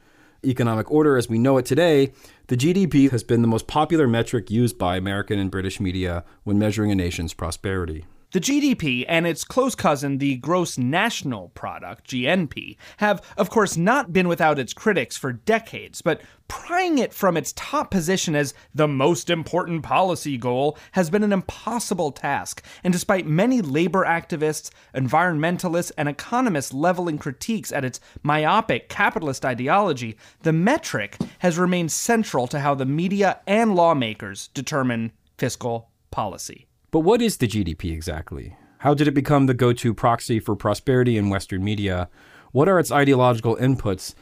economic 0.45 0.89
order 0.91 1.17
as 1.17 1.29
we 1.29 1.37
know 1.37 1.57
it 1.57 1.65
today, 1.65 2.13
the 2.47 2.57
GDP 2.57 3.09
has 3.11 3.23
been 3.23 3.41
the 3.41 3.47
most 3.47 3.67
popular 3.67 4.07
metric 4.07 4.49
used 4.49 4.77
by 4.77 4.97
American 4.97 5.39
and 5.39 5.51
British 5.51 5.79
media 5.79 6.23
when 6.43 6.59
measuring 6.59 6.91
a 6.91 6.95
nation's 6.95 7.33
prosperity. 7.33 8.05
The 8.31 8.39
GDP 8.39 9.03
and 9.09 9.27
its 9.27 9.43
close 9.43 9.75
cousin, 9.75 10.17
the 10.17 10.37
Gross 10.37 10.77
National 10.77 11.49
Product, 11.49 12.07
GNP, 12.07 12.77
have, 12.97 13.21
of 13.35 13.49
course, 13.49 13.75
not 13.75 14.13
been 14.13 14.29
without 14.29 14.57
its 14.57 14.73
critics 14.73 15.17
for 15.17 15.33
decades, 15.33 16.01
but 16.01 16.21
prying 16.47 16.97
it 16.97 17.13
from 17.13 17.35
its 17.35 17.51
top 17.57 17.91
position 17.91 18.33
as 18.33 18.53
the 18.73 18.87
most 18.87 19.29
important 19.29 19.83
policy 19.83 20.37
goal 20.37 20.77
has 20.93 21.09
been 21.09 21.23
an 21.23 21.33
impossible 21.33 22.13
task. 22.13 22.63
And 22.85 22.93
despite 22.93 23.27
many 23.27 23.61
labor 23.61 24.05
activists, 24.05 24.69
environmentalists, 24.95 25.91
and 25.97 26.07
economists 26.07 26.71
leveling 26.71 27.17
critiques 27.17 27.73
at 27.73 27.83
its 27.83 27.99
myopic 28.23 28.87
capitalist 28.87 29.43
ideology, 29.43 30.15
the 30.43 30.53
metric 30.53 31.17
has 31.39 31.57
remained 31.59 31.91
central 31.91 32.47
to 32.47 32.61
how 32.61 32.75
the 32.75 32.85
media 32.85 33.41
and 33.45 33.75
lawmakers 33.75 34.47
determine 34.53 35.11
fiscal 35.37 35.89
policy. 36.11 36.67
But 36.91 36.99
what 36.99 37.21
is 37.21 37.37
the 37.37 37.47
GDP 37.47 37.93
exactly? 37.93 38.57
How 38.79 38.93
did 38.93 39.07
it 39.07 39.13
become 39.13 39.45
the 39.45 39.53
go 39.53 39.71
to 39.71 39.93
proxy 39.93 40.41
for 40.41 40.57
prosperity 40.57 41.17
in 41.17 41.29
Western 41.29 41.63
media? 41.63 42.09
What 42.51 42.67
are 42.67 42.79
its 42.79 42.91
ideological 42.91 43.55
inputs? 43.55 44.13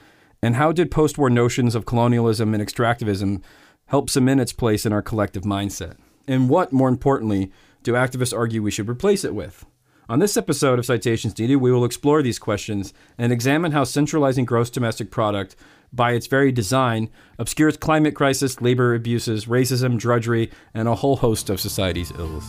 And 0.44 0.56
how 0.56 0.72
did 0.72 0.92
post 0.92 1.18
war 1.18 1.32
notions 1.32 1.74
of 1.74 1.88
colonialism 1.88 2.54
and 2.54 2.62
extractivism 2.62 3.42
help 3.88 4.08
cement 4.12 4.40
its 4.40 4.54
place 4.54 4.86
in 4.86 4.94
our 4.94 5.02
collective 5.02 5.42
mindset? 5.44 5.98
And 6.28 6.48
what, 6.48 6.72
more 6.72 6.90
importantly, 6.90 7.52
do 7.82 7.94
activists 7.94 8.38
argue 8.38 8.62
we 8.62 8.70
should 8.70 8.88
replace 8.88 9.24
it 9.24 9.34
with? 9.34 9.66
On 10.08 10.20
this 10.20 10.38
episode 10.38 10.78
of 10.78 10.86
Citations 10.86 11.38
Needed, 11.40 11.56
we 11.56 11.72
will 11.72 11.86
explore 11.86 12.22
these 12.22 12.38
questions 12.38 12.94
and 13.18 13.32
examine 13.32 13.72
how 13.72 13.84
centralizing 13.84 14.46
gross 14.46 14.70
domestic 14.70 15.10
product 15.10 15.56
by 15.92 16.12
its 16.12 16.28
very 16.28 16.52
design, 16.52 17.10
obscures 17.38 17.78
climate 17.78 18.16
crisis, 18.16 18.62
labor 18.62 18.94
abuses, 18.94 19.46
racism, 19.46 19.98
drudgery, 19.98 20.52
and 20.74 20.88
a 20.88 20.96
whole 20.96 21.18
host 21.18 21.50
of 21.50 21.60
society's 21.60 22.12
ills. 22.12 22.46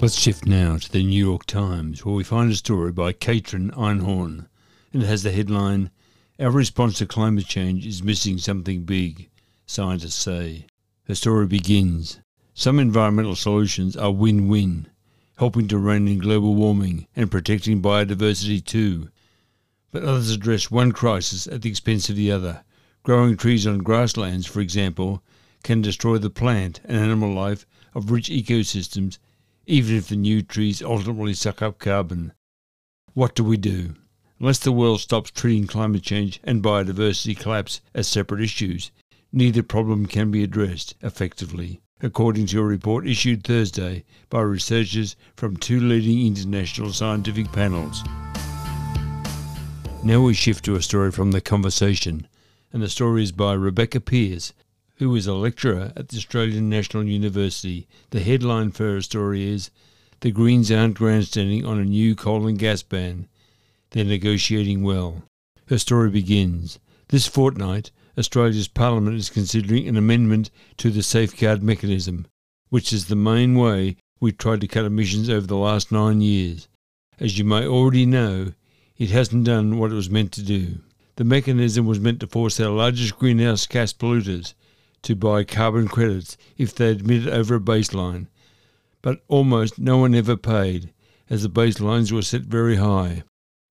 Let's 0.00 0.18
shift 0.18 0.46
now 0.46 0.76
to 0.76 0.92
the 0.92 1.04
New 1.04 1.24
York 1.24 1.46
Times, 1.46 2.04
where 2.04 2.14
we 2.14 2.24
find 2.24 2.50
a 2.50 2.56
story 2.56 2.92
by 2.92 3.12
Catrin 3.12 3.70
Einhorn, 3.70 4.46
and 4.92 5.02
it 5.02 5.06
has 5.06 5.22
the 5.22 5.30
headline 5.30 5.90
Our 6.38 6.50
response 6.50 6.98
to 6.98 7.06
climate 7.06 7.46
change 7.46 7.86
is 7.86 8.02
missing 8.02 8.38
something 8.38 8.84
big, 8.84 9.30
scientists 9.66 10.16
say. 10.16 10.66
Her 11.06 11.14
story 11.14 11.46
begins 11.46 12.20
Some 12.54 12.78
environmental 12.78 13.36
solutions 13.36 13.96
are 13.96 14.10
win 14.10 14.48
win, 14.48 14.88
helping 15.38 15.68
to 15.68 15.78
rein 15.78 16.08
in 16.08 16.18
global 16.18 16.54
warming 16.54 17.06
and 17.14 17.30
protecting 17.30 17.80
biodiversity 17.80 18.64
too 18.64 19.08
but 19.94 20.02
others 20.02 20.32
address 20.32 20.72
one 20.72 20.90
crisis 20.90 21.46
at 21.46 21.62
the 21.62 21.70
expense 21.70 22.10
of 22.10 22.16
the 22.16 22.28
other. 22.28 22.64
Growing 23.04 23.36
trees 23.36 23.64
on 23.64 23.78
grasslands, 23.78 24.44
for 24.44 24.60
example, 24.60 25.22
can 25.62 25.80
destroy 25.80 26.18
the 26.18 26.28
plant 26.28 26.80
and 26.84 26.96
animal 26.96 27.32
life 27.32 27.64
of 27.94 28.10
rich 28.10 28.28
ecosystems, 28.28 29.18
even 29.66 29.94
if 29.94 30.08
the 30.08 30.16
new 30.16 30.42
trees 30.42 30.82
ultimately 30.82 31.32
suck 31.32 31.62
up 31.62 31.78
carbon. 31.78 32.32
What 33.12 33.36
do 33.36 33.44
we 33.44 33.56
do? 33.56 33.94
Unless 34.40 34.58
the 34.58 34.72
world 34.72 35.00
stops 35.00 35.30
treating 35.30 35.68
climate 35.68 36.02
change 36.02 36.40
and 36.42 36.60
biodiversity 36.60 37.38
collapse 37.38 37.80
as 37.94 38.08
separate 38.08 38.40
issues, 38.40 38.90
neither 39.30 39.62
problem 39.62 40.06
can 40.06 40.32
be 40.32 40.42
addressed 40.42 40.96
effectively, 41.02 41.82
according 42.00 42.46
to 42.46 42.58
a 42.58 42.64
report 42.64 43.06
issued 43.06 43.44
Thursday 43.44 44.04
by 44.28 44.40
researchers 44.40 45.14
from 45.36 45.56
two 45.56 45.78
leading 45.78 46.26
international 46.26 46.92
scientific 46.92 47.52
panels. 47.52 48.02
Now 50.04 50.20
we 50.20 50.34
shift 50.34 50.66
to 50.66 50.76
a 50.76 50.82
story 50.82 51.10
from 51.10 51.30
The 51.30 51.40
Conversation, 51.40 52.28
and 52.74 52.82
the 52.82 52.90
story 52.90 53.22
is 53.22 53.32
by 53.32 53.54
Rebecca 53.54 54.00
Pearse, 54.00 54.52
who 54.96 55.16
is 55.16 55.26
a 55.26 55.32
lecturer 55.32 55.94
at 55.96 56.08
the 56.08 56.18
Australian 56.18 56.68
National 56.68 57.04
University. 57.04 57.88
The 58.10 58.20
headline 58.20 58.72
for 58.72 58.84
her 58.84 59.00
story 59.00 59.48
is 59.48 59.70
The 60.20 60.30
Greens 60.30 60.70
aren't 60.70 60.98
grandstanding 60.98 61.64
on 61.64 61.78
a 61.78 61.86
new 61.86 62.14
coal 62.14 62.46
and 62.46 62.58
gas 62.58 62.82
ban. 62.82 63.28
They're 63.92 64.04
negotiating 64.04 64.82
well. 64.82 65.22
Her 65.68 65.78
story 65.78 66.10
begins 66.10 66.78
This 67.08 67.26
fortnight, 67.26 67.90
Australia's 68.18 68.68
Parliament 68.68 69.16
is 69.16 69.30
considering 69.30 69.88
an 69.88 69.96
amendment 69.96 70.50
to 70.76 70.90
the 70.90 71.02
safeguard 71.02 71.62
mechanism, 71.62 72.26
which 72.68 72.92
is 72.92 73.06
the 73.06 73.16
main 73.16 73.54
way 73.54 73.96
we've 74.20 74.36
tried 74.36 74.60
to 74.60 74.68
cut 74.68 74.84
emissions 74.84 75.30
over 75.30 75.46
the 75.46 75.56
last 75.56 75.90
nine 75.90 76.20
years. 76.20 76.68
As 77.18 77.38
you 77.38 77.46
may 77.46 77.66
already 77.66 78.04
know, 78.04 78.52
it 78.96 79.10
hasn't 79.10 79.44
done 79.44 79.78
what 79.78 79.90
it 79.90 79.94
was 79.94 80.10
meant 80.10 80.32
to 80.32 80.42
do. 80.42 80.78
The 81.16 81.24
mechanism 81.24 81.86
was 81.86 82.00
meant 82.00 82.20
to 82.20 82.26
force 82.26 82.60
our 82.60 82.70
largest 82.70 83.18
greenhouse 83.18 83.66
gas 83.66 83.92
polluters 83.92 84.54
to 85.02 85.14
buy 85.14 85.44
carbon 85.44 85.88
credits 85.88 86.36
if 86.56 86.74
they 86.74 86.90
admitted 86.90 87.28
over 87.28 87.56
a 87.56 87.60
baseline, 87.60 88.26
but 89.02 89.22
almost 89.28 89.78
no 89.78 89.98
one 89.98 90.14
ever 90.14 90.36
paid, 90.36 90.92
as 91.28 91.42
the 91.42 91.50
baselines 91.50 92.10
were 92.10 92.22
set 92.22 92.42
very 92.42 92.76
high. 92.76 93.22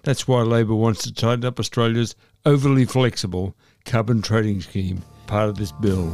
That's 0.04 0.28
why 0.28 0.42
Labor 0.42 0.76
wants 0.76 1.04
to 1.04 1.14
tighten 1.14 1.46
up 1.46 1.60
Australia's 1.60 2.16
overly 2.46 2.86
flexible 2.86 3.56
carbon 3.86 4.22
trading 4.22 4.62
scheme, 4.62 5.02
part 5.28 5.50
of 5.50 5.58
this 5.58 5.72
bill. 5.72 6.14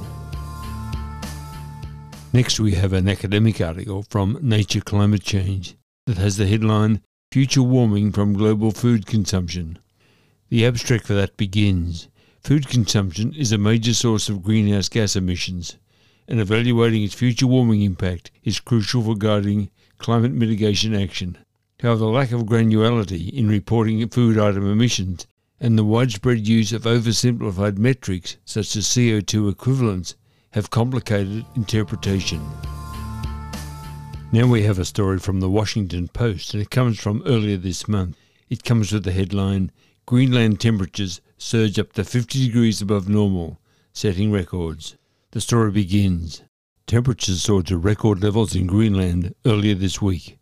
Next, 2.32 2.60
we 2.60 2.74
have 2.74 2.94
an 2.94 3.10
academic 3.10 3.60
article 3.60 4.06
from 4.10 4.38
Nature 4.42 4.82
Climate 4.82 5.24
Change 5.24 5.76
that 6.06 6.18
has 6.18 6.38
the 6.38 6.46
headline 6.46 7.02
Future 7.32 7.62
warming 7.62 8.12
from 8.12 8.34
global 8.34 8.72
food 8.72 9.06
consumption. 9.06 9.78
The 10.50 10.66
abstract 10.66 11.06
for 11.06 11.14
that 11.14 11.38
begins. 11.38 12.08
Food 12.42 12.68
consumption 12.68 13.36
is 13.36 13.52
a 13.52 13.58
major 13.60 13.94
source 13.94 14.30
of 14.30 14.42
greenhouse 14.42 14.90
gas 14.90 15.16
emissions, 15.16 15.76
and 16.28 16.40
evaluating 16.40 17.04
its 17.04 17.14
future 17.14 17.46
warming 17.46 17.84
impact 17.84 18.32
is 18.44 18.60
crucial 18.60 19.04
for 19.04 19.14
guiding 19.14 19.70
climate 20.00 20.32
mitigation 20.32 20.96
action. 20.96 21.38
However, 21.82 22.00
the 22.00 22.08
lack 22.08 22.32
of 22.32 22.48
granularity 22.48 23.32
in 23.32 23.48
reporting 23.48 24.10
food 24.10 24.40
item 24.40 24.66
emissions 24.66 25.28
and 25.60 25.78
the 25.78 25.86
widespread 25.86 26.48
use 26.48 26.74
of 26.74 26.82
oversimplified 26.86 27.78
metrics 27.78 28.38
such 28.44 28.76
as 28.76 28.88
CO2 28.88 29.52
equivalents 29.52 30.16
have 30.54 30.72
complicated 30.72 31.46
interpretation. 31.56 32.42
Now 34.32 34.46
we 34.46 34.62
have 34.62 34.78
a 34.78 34.86
story 34.86 35.18
from 35.18 35.40
the 35.40 35.50
Washington 35.50 36.08
Post, 36.08 36.54
and 36.54 36.62
it 36.62 36.70
comes 36.70 37.00
from 37.00 37.24
earlier 37.26 37.58
this 37.58 37.88
month. 37.88 38.16
It 38.48 38.64
comes 38.64 38.92
with 38.92 39.04
the 39.04 39.12
headline 39.12 39.72
Greenland 40.06 40.60
temperatures 40.60 41.20
surge 41.40 41.80
up 41.80 41.94
to 41.94 42.04
50 42.04 42.46
degrees 42.46 42.80
above 42.80 43.10
normal, 43.10 43.60
setting 43.92 44.32
records. 44.32 44.98
The 45.32 45.42
story 45.42 45.72
begins. 45.72 46.44
Temperatures 46.86 47.42
soared 47.42 47.66
to 47.68 47.80
record 47.80 48.22
levels 48.22 48.56
in 48.56 48.68
Greenland 48.68 49.34
earlier 49.48 49.74
this 49.74 50.00
week, 50.00 50.38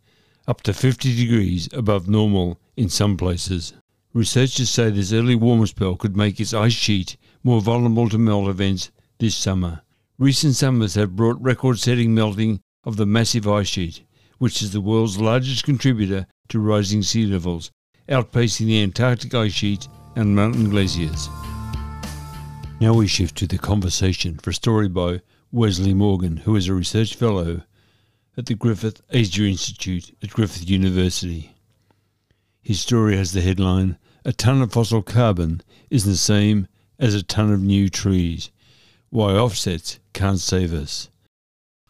up 0.49 0.63
to 0.63 0.73
50 0.73 1.15
degrees 1.15 1.69
above 1.71 2.09
normal 2.09 2.59
in 2.75 2.89
some 2.89 3.15
places. 3.15 3.73
Researchers 4.13 4.69
say 4.69 4.89
this 4.89 5.13
early 5.13 5.35
warm 5.35 5.65
spell 5.65 5.95
could 5.95 6.17
make 6.17 6.41
its 6.41 6.53
ice 6.53 6.73
sheet 6.73 7.15
more 7.41 7.61
vulnerable 7.61 8.09
to 8.09 8.17
melt 8.17 8.49
events 8.49 8.91
this 9.19 9.35
summer. 9.37 9.81
Recent 10.17 10.55
summers 10.55 10.95
have 10.95 11.15
brought 11.15 11.41
record 11.41 11.79
setting 11.79 12.13
melting 12.13 12.59
of 12.87 12.95
the 12.95 13.05
massive 13.05 13.45
ice 13.45 13.67
sheet, 13.67 14.01
which 14.37 14.61
is 14.61 14.71
the 14.71 14.79
world's 14.79 15.19
largest 15.19 15.65
contributor 15.65 16.25
to 16.47 16.57
rising 16.57 17.03
sea 17.03 17.25
levels, 17.25 17.69
outpacing 18.07 18.65
the 18.65 18.81
Antarctic 18.81 19.33
ice 19.33 19.51
sheet 19.51 19.89
and 20.15 20.33
mountain 20.33 20.69
glaciers. 20.69 21.27
Now 22.79 22.93
we 22.93 23.05
shift 23.05 23.35
to 23.39 23.45
the 23.45 23.57
conversation 23.57 24.37
for 24.37 24.51
a 24.51 24.53
story 24.53 24.87
by 24.87 25.19
Wesley 25.51 25.93
Morgan, 25.93 26.37
who 26.37 26.55
is 26.55 26.69
a 26.69 26.73
research 26.73 27.15
fellow 27.15 27.63
at 28.37 28.45
the 28.45 28.55
Griffith 28.55 29.01
Asia 29.11 29.43
Institute 29.43 30.15
at 30.23 30.29
Griffith 30.29 30.69
University. 30.69 31.55
His 32.61 32.79
story 32.79 33.17
has 33.17 33.33
the 33.33 33.41
headline 33.41 33.97
A 34.23 34.31
ton 34.31 34.61
of 34.61 34.71
fossil 34.71 35.01
carbon 35.01 35.61
is 35.89 36.05
the 36.05 36.15
same 36.15 36.69
as 36.97 37.13
a 37.13 37.21
ton 37.21 37.51
of 37.51 37.61
new 37.61 37.89
trees. 37.89 38.49
Why 39.09 39.33
offsets 39.33 39.99
can't 40.13 40.39
save 40.39 40.73
us. 40.73 41.09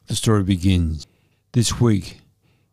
The 0.07 0.15
story 0.15 0.43
begins. 0.43 1.05
This 1.51 1.79
week, 1.81 2.21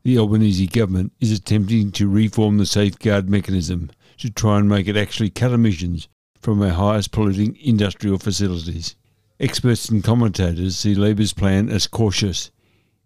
the 0.04 0.18
Albanese 0.18 0.68
government 0.68 1.12
is 1.20 1.32
attempting 1.32 1.90
to 1.92 2.08
reform 2.08 2.58
the 2.58 2.66
safeguard 2.66 3.28
mechanism 3.28 3.90
to 4.18 4.30
try 4.30 4.58
and 4.58 4.68
make 4.68 4.86
it 4.86 4.96
actually 4.96 5.30
cut 5.30 5.52
emissions 5.52 6.08
from 6.40 6.62
our 6.62 6.70
highest 6.70 7.10
polluting 7.10 7.56
industrial 7.60 8.18
facilities. 8.18 8.94
Experts 9.40 9.88
and 9.88 10.04
commentators 10.04 10.76
see 10.76 10.94
Labor's 10.94 11.32
plan 11.32 11.68
as 11.68 11.88
cautious, 11.88 12.52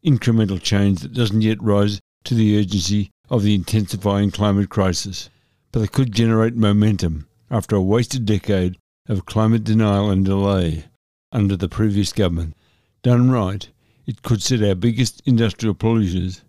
incremental 0.04 0.60
change 0.60 1.00
that 1.00 1.14
doesn't 1.14 1.42
yet 1.42 1.62
rise 1.62 2.00
to 2.24 2.34
the 2.34 2.58
urgency 2.58 3.10
of 3.30 3.42
the 3.42 3.54
intensifying 3.54 4.30
climate 4.30 4.68
crisis, 4.68 5.30
but 5.72 5.82
it 5.82 5.92
could 5.92 6.12
generate 6.12 6.54
momentum 6.54 7.26
after 7.50 7.76
a 7.76 7.82
wasted 7.82 8.26
decade 8.26 8.76
of 9.08 9.24
climate 9.24 9.64
denial 9.64 10.10
and 10.10 10.24
delay. 10.24 10.84
under 11.32 11.56
the 11.56 11.68
previous 11.68 12.12
government. 12.12 12.54
Done 13.02 13.30
right, 13.30 13.68
it 14.08 14.22
could 14.22 14.42
set 14.42 14.62
our 14.62 14.74
biggest 14.74 15.20
industrial 15.26 15.74
polluters 15.74 16.40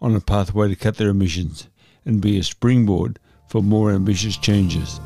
on 0.00 0.16
a 0.16 0.20
pathway 0.20 0.66
to 0.66 0.74
cut 0.74 0.96
their 0.96 1.10
emissions 1.10 1.68
and 2.06 2.22
be 2.22 2.38
a 2.38 2.42
springboard 2.42 3.18
for 3.48 3.62
more 3.62 3.92
ambitious 3.92 4.38
changes. 4.38 4.98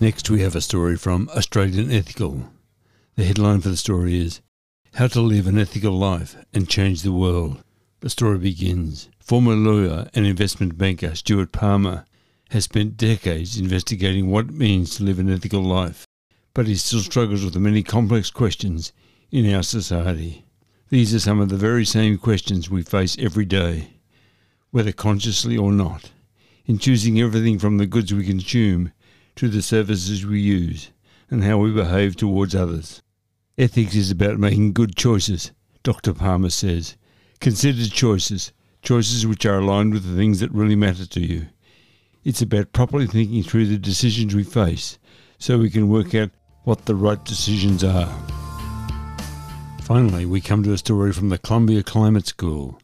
Next, 0.00 0.30
we 0.30 0.40
have 0.40 0.56
a 0.56 0.62
story 0.62 0.96
from 0.96 1.28
Australian 1.36 1.92
Ethical. 1.92 2.50
The 3.16 3.24
headline 3.24 3.60
for 3.60 3.68
the 3.68 3.76
story 3.76 4.18
is 4.18 4.40
How 4.94 5.08
to 5.08 5.20
Live 5.20 5.46
an 5.46 5.58
Ethical 5.58 5.92
Life 5.92 6.36
and 6.54 6.70
Change 6.70 7.02
the 7.02 7.12
World. 7.12 7.62
The 8.00 8.08
story 8.08 8.38
begins. 8.38 9.10
Former 9.18 9.54
lawyer 9.54 10.08
and 10.14 10.24
investment 10.24 10.78
banker 10.78 11.14
Stuart 11.14 11.52
Palmer 11.52 12.06
has 12.48 12.64
spent 12.64 12.96
decades 12.96 13.58
investigating 13.58 14.30
what 14.30 14.46
it 14.46 14.52
means 14.52 14.96
to 14.96 15.04
live 15.04 15.18
an 15.18 15.30
ethical 15.30 15.62
life, 15.62 16.06
but 16.54 16.66
he 16.66 16.76
still 16.76 17.00
struggles 17.00 17.44
with 17.44 17.52
the 17.52 17.60
many 17.60 17.82
complex 17.82 18.30
questions 18.30 18.94
in 19.30 19.52
our 19.52 19.62
society. 19.62 20.44
These 20.88 21.14
are 21.14 21.20
some 21.20 21.40
of 21.40 21.48
the 21.48 21.56
very 21.56 21.84
same 21.84 22.16
questions 22.16 22.70
we 22.70 22.82
face 22.82 23.16
every 23.18 23.44
day, 23.44 23.90
whether 24.70 24.92
consciously 24.92 25.56
or 25.56 25.72
not, 25.72 26.12
in 26.64 26.78
choosing 26.78 27.20
everything 27.20 27.58
from 27.58 27.78
the 27.78 27.86
goods 27.86 28.14
we 28.14 28.24
consume 28.24 28.92
to 29.34 29.48
the 29.48 29.62
services 29.62 30.24
we 30.24 30.40
use 30.40 30.90
and 31.30 31.42
how 31.42 31.58
we 31.58 31.72
behave 31.72 32.16
towards 32.16 32.54
others. 32.54 33.02
Ethics 33.58 33.94
is 33.94 34.10
about 34.10 34.38
making 34.38 34.72
good 34.72 34.96
choices, 34.96 35.50
Dr. 35.82 36.12
Palmer 36.12 36.50
says. 36.50 36.96
Considered 37.40 37.90
choices, 37.90 38.52
choices 38.82 39.26
which 39.26 39.44
are 39.44 39.58
aligned 39.58 39.92
with 39.92 40.04
the 40.04 40.16
things 40.16 40.40
that 40.40 40.52
really 40.52 40.76
matter 40.76 41.06
to 41.06 41.20
you. 41.20 41.46
It's 42.24 42.42
about 42.42 42.72
properly 42.72 43.06
thinking 43.06 43.42
through 43.42 43.66
the 43.66 43.78
decisions 43.78 44.34
we 44.34 44.44
face 44.44 44.98
so 45.38 45.58
we 45.58 45.70
can 45.70 45.88
work 45.88 46.14
out 46.14 46.30
what 46.64 46.86
the 46.86 46.94
right 46.94 47.22
decisions 47.24 47.84
are. 47.84 48.45
Finally, 49.86 50.26
we 50.26 50.40
come 50.40 50.64
to 50.64 50.72
a 50.72 50.78
story 50.78 51.12
from 51.12 51.28
the 51.28 51.38
Columbia 51.38 51.80
Climate 51.80 52.26
School, 52.26 52.80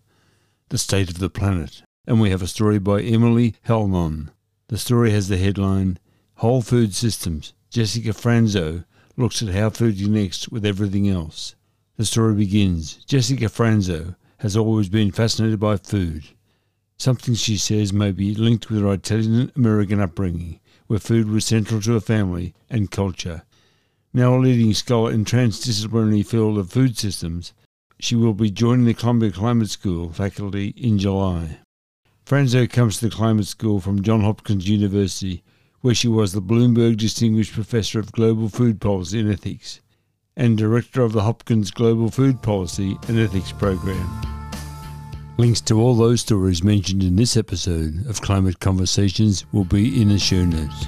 The 0.69 0.79
State 0.79 1.11
of 1.11 1.19
the 1.19 1.29
Planet, 1.29 1.83
and 2.07 2.21
we 2.21 2.31
have 2.31 2.43
a 2.43 2.47
story 2.47 2.79
by 2.79 3.03
Emily 3.03 3.57
Helmon. 3.63 4.31
The 4.69 4.79
story 4.79 5.11
has 5.11 5.27
the 5.27 5.37
headline 5.37 5.99
Whole 6.35 6.63
Food 6.63 6.95
Systems. 6.95 7.55
Jessica 7.71 8.11
Fanzo 8.11 8.85
looks 9.17 9.43
at 9.43 9.49
how 9.49 9.71
food 9.71 9.99
connects 9.99 10.49
with 10.49 10.65
everything 10.65 11.09
else. 11.09 11.57
The 11.97 12.05
story 12.05 12.37
begins 12.37 13.05
Jessica 13.05 13.47
Fanzo 13.47 14.15
has 14.37 14.57
always 14.57 14.89
been 14.89 15.11
fascinated 15.11 15.59
by 15.59 15.79
food. 15.79 16.23
Something 16.99 17.35
she 17.35 17.57
says 17.57 17.93
may 17.93 18.13
be 18.13 18.33
linked 18.33 18.71
with 18.71 18.81
her 18.81 18.93
Italian 18.93 19.51
American 19.57 20.01
upbringing, 20.01 20.61
where 20.87 21.01
food 21.01 21.29
was 21.29 21.45
central 21.47 21.81
to 21.81 21.95
her 21.95 22.01
family 22.01 22.55
and 22.71 22.93
culture. 22.93 23.43
Now 24.15 24.37
a 24.37 24.39
leading 24.39 24.75
scholar 24.75 25.11
in 25.11 25.25
transdisciplinary 25.25 26.27
field 26.27 26.59
of 26.59 26.71
food 26.71 26.99
systems, 26.99 27.55
she 27.99 28.15
will 28.15 28.35
be 28.35 28.51
joining 28.51 28.85
the 28.85 28.93
Columbia 28.93 29.31
Climate 29.31 29.71
School 29.71 30.11
faculty 30.11 30.75
in 30.77 30.99
July. 30.99 31.61
Fanzo 32.27 32.69
comes 32.69 32.99
to 32.99 33.09
the 33.09 33.15
Climate 33.15 33.47
School 33.47 33.81
from 33.81 34.03
Johns 34.03 34.25
Hopkins 34.25 34.69
University, 34.69 35.43
where 35.81 35.95
she 35.95 36.09
was 36.09 36.33
the 36.33 36.43
Bloomberg 36.43 36.99
Distinguished 36.99 37.55
Professor 37.55 38.01
of 38.01 38.13
Global 38.13 38.51
Food 38.51 38.83
Policy 38.83 39.21
and 39.21 39.33
Ethics 39.33 39.81
and 40.37 40.59
Director 40.59 41.03
of 41.03 41.13
the 41.13 41.23
Hopkins 41.23 41.71
Global 41.71 42.11
Food 42.11 42.43
Policy 42.43 42.99
and 43.09 43.19
Ethics 43.19 43.53
Program. 43.53 44.11
Links 45.39 45.63
to 45.63 45.81
all 45.81 45.95
those 45.95 46.21
stories 46.21 46.63
mentioned 46.63 47.03
in 47.03 47.17
this 47.17 47.39
episode 47.39 48.07
of 48.07 48.21
Climate 48.21 48.61
Conversations 48.61 49.51
will 49.53 49.65
be 49.65 50.03
in 50.03 50.11
the 50.11 50.19
show 50.19 50.45
notes. 50.45 50.87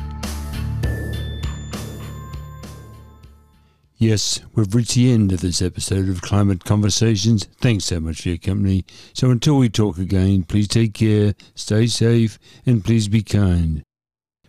Yes, 4.05 4.43
we've 4.55 4.75
reached 4.75 4.97
the 4.97 5.11
end 5.11 5.33
of 5.33 5.41
this 5.41 5.63
episode 5.63 6.11
of 6.11 6.21
Climate 6.21 6.63
Conversations. 6.63 7.49
Thanks 7.63 7.87
so 7.87 8.01
much 8.01 8.21
for 8.21 8.29
your 8.29 8.37
company. 8.37 8.85
So 9.15 9.31
until 9.31 9.57
we 9.57 9.71
talk 9.71 9.97
again, 9.97 10.43
please 10.43 10.69
take 10.69 10.93
care, 10.93 11.33
stay 11.55 11.87
safe, 11.87 12.39
and 12.67 12.85
please 12.85 13.09
be 13.09 13.23
kind. 13.23 13.83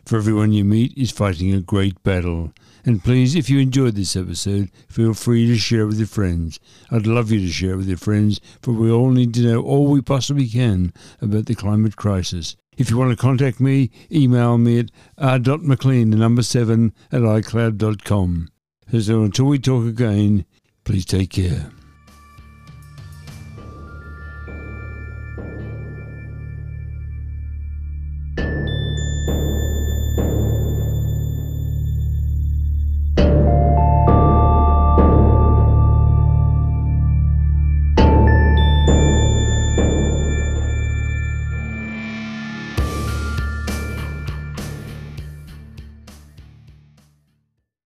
For 0.05 0.17
everyone 0.17 0.51
you 0.51 0.65
meet 0.65 0.97
is 0.97 1.11
fighting 1.11 1.53
a 1.53 1.61
great 1.61 2.03
battle. 2.03 2.51
And 2.83 3.01
please, 3.01 3.33
if 3.33 3.49
you 3.49 3.59
enjoyed 3.59 3.95
this 3.95 4.17
episode, 4.17 4.71
feel 4.89 5.13
free 5.13 5.47
to 5.47 5.57
share 5.57 5.87
with 5.87 5.99
your 5.99 6.07
friends. 6.07 6.59
I'd 6.91 7.07
love 7.07 7.31
you 7.31 7.39
to 7.39 7.49
share 7.49 7.77
with 7.77 7.87
your 7.87 7.95
friends, 7.95 8.41
for 8.61 8.73
we 8.73 8.91
all 8.91 9.11
need 9.11 9.33
to 9.35 9.41
know 9.41 9.61
all 9.61 9.87
we 9.87 10.01
possibly 10.01 10.49
can 10.49 10.91
about 11.21 11.45
the 11.45 11.55
climate 11.55 11.95
crisis. 11.95 12.57
If 12.75 12.89
you 12.89 12.97
want 12.97 13.11
to 13.11 13.15
contact 13.15 13.61
me, 13.61 13.89
email 14.11 14.57
me 14.57 14.79
at 14.79 14.91
r.mclean, 15.17 16.11
the 16.11 16.17
number 16.17 16.43
7, 16.43 16.93
at 17.13 17.21
icloud.com. 17.21 18.49
So 18.91 19.23
until 19.23 19.45
we 19.45 19.59
talk 19.59 19.85
again, 19.85 20.45
please 20.83 21.05
take 21.05 21.31
care. 21.31 21.71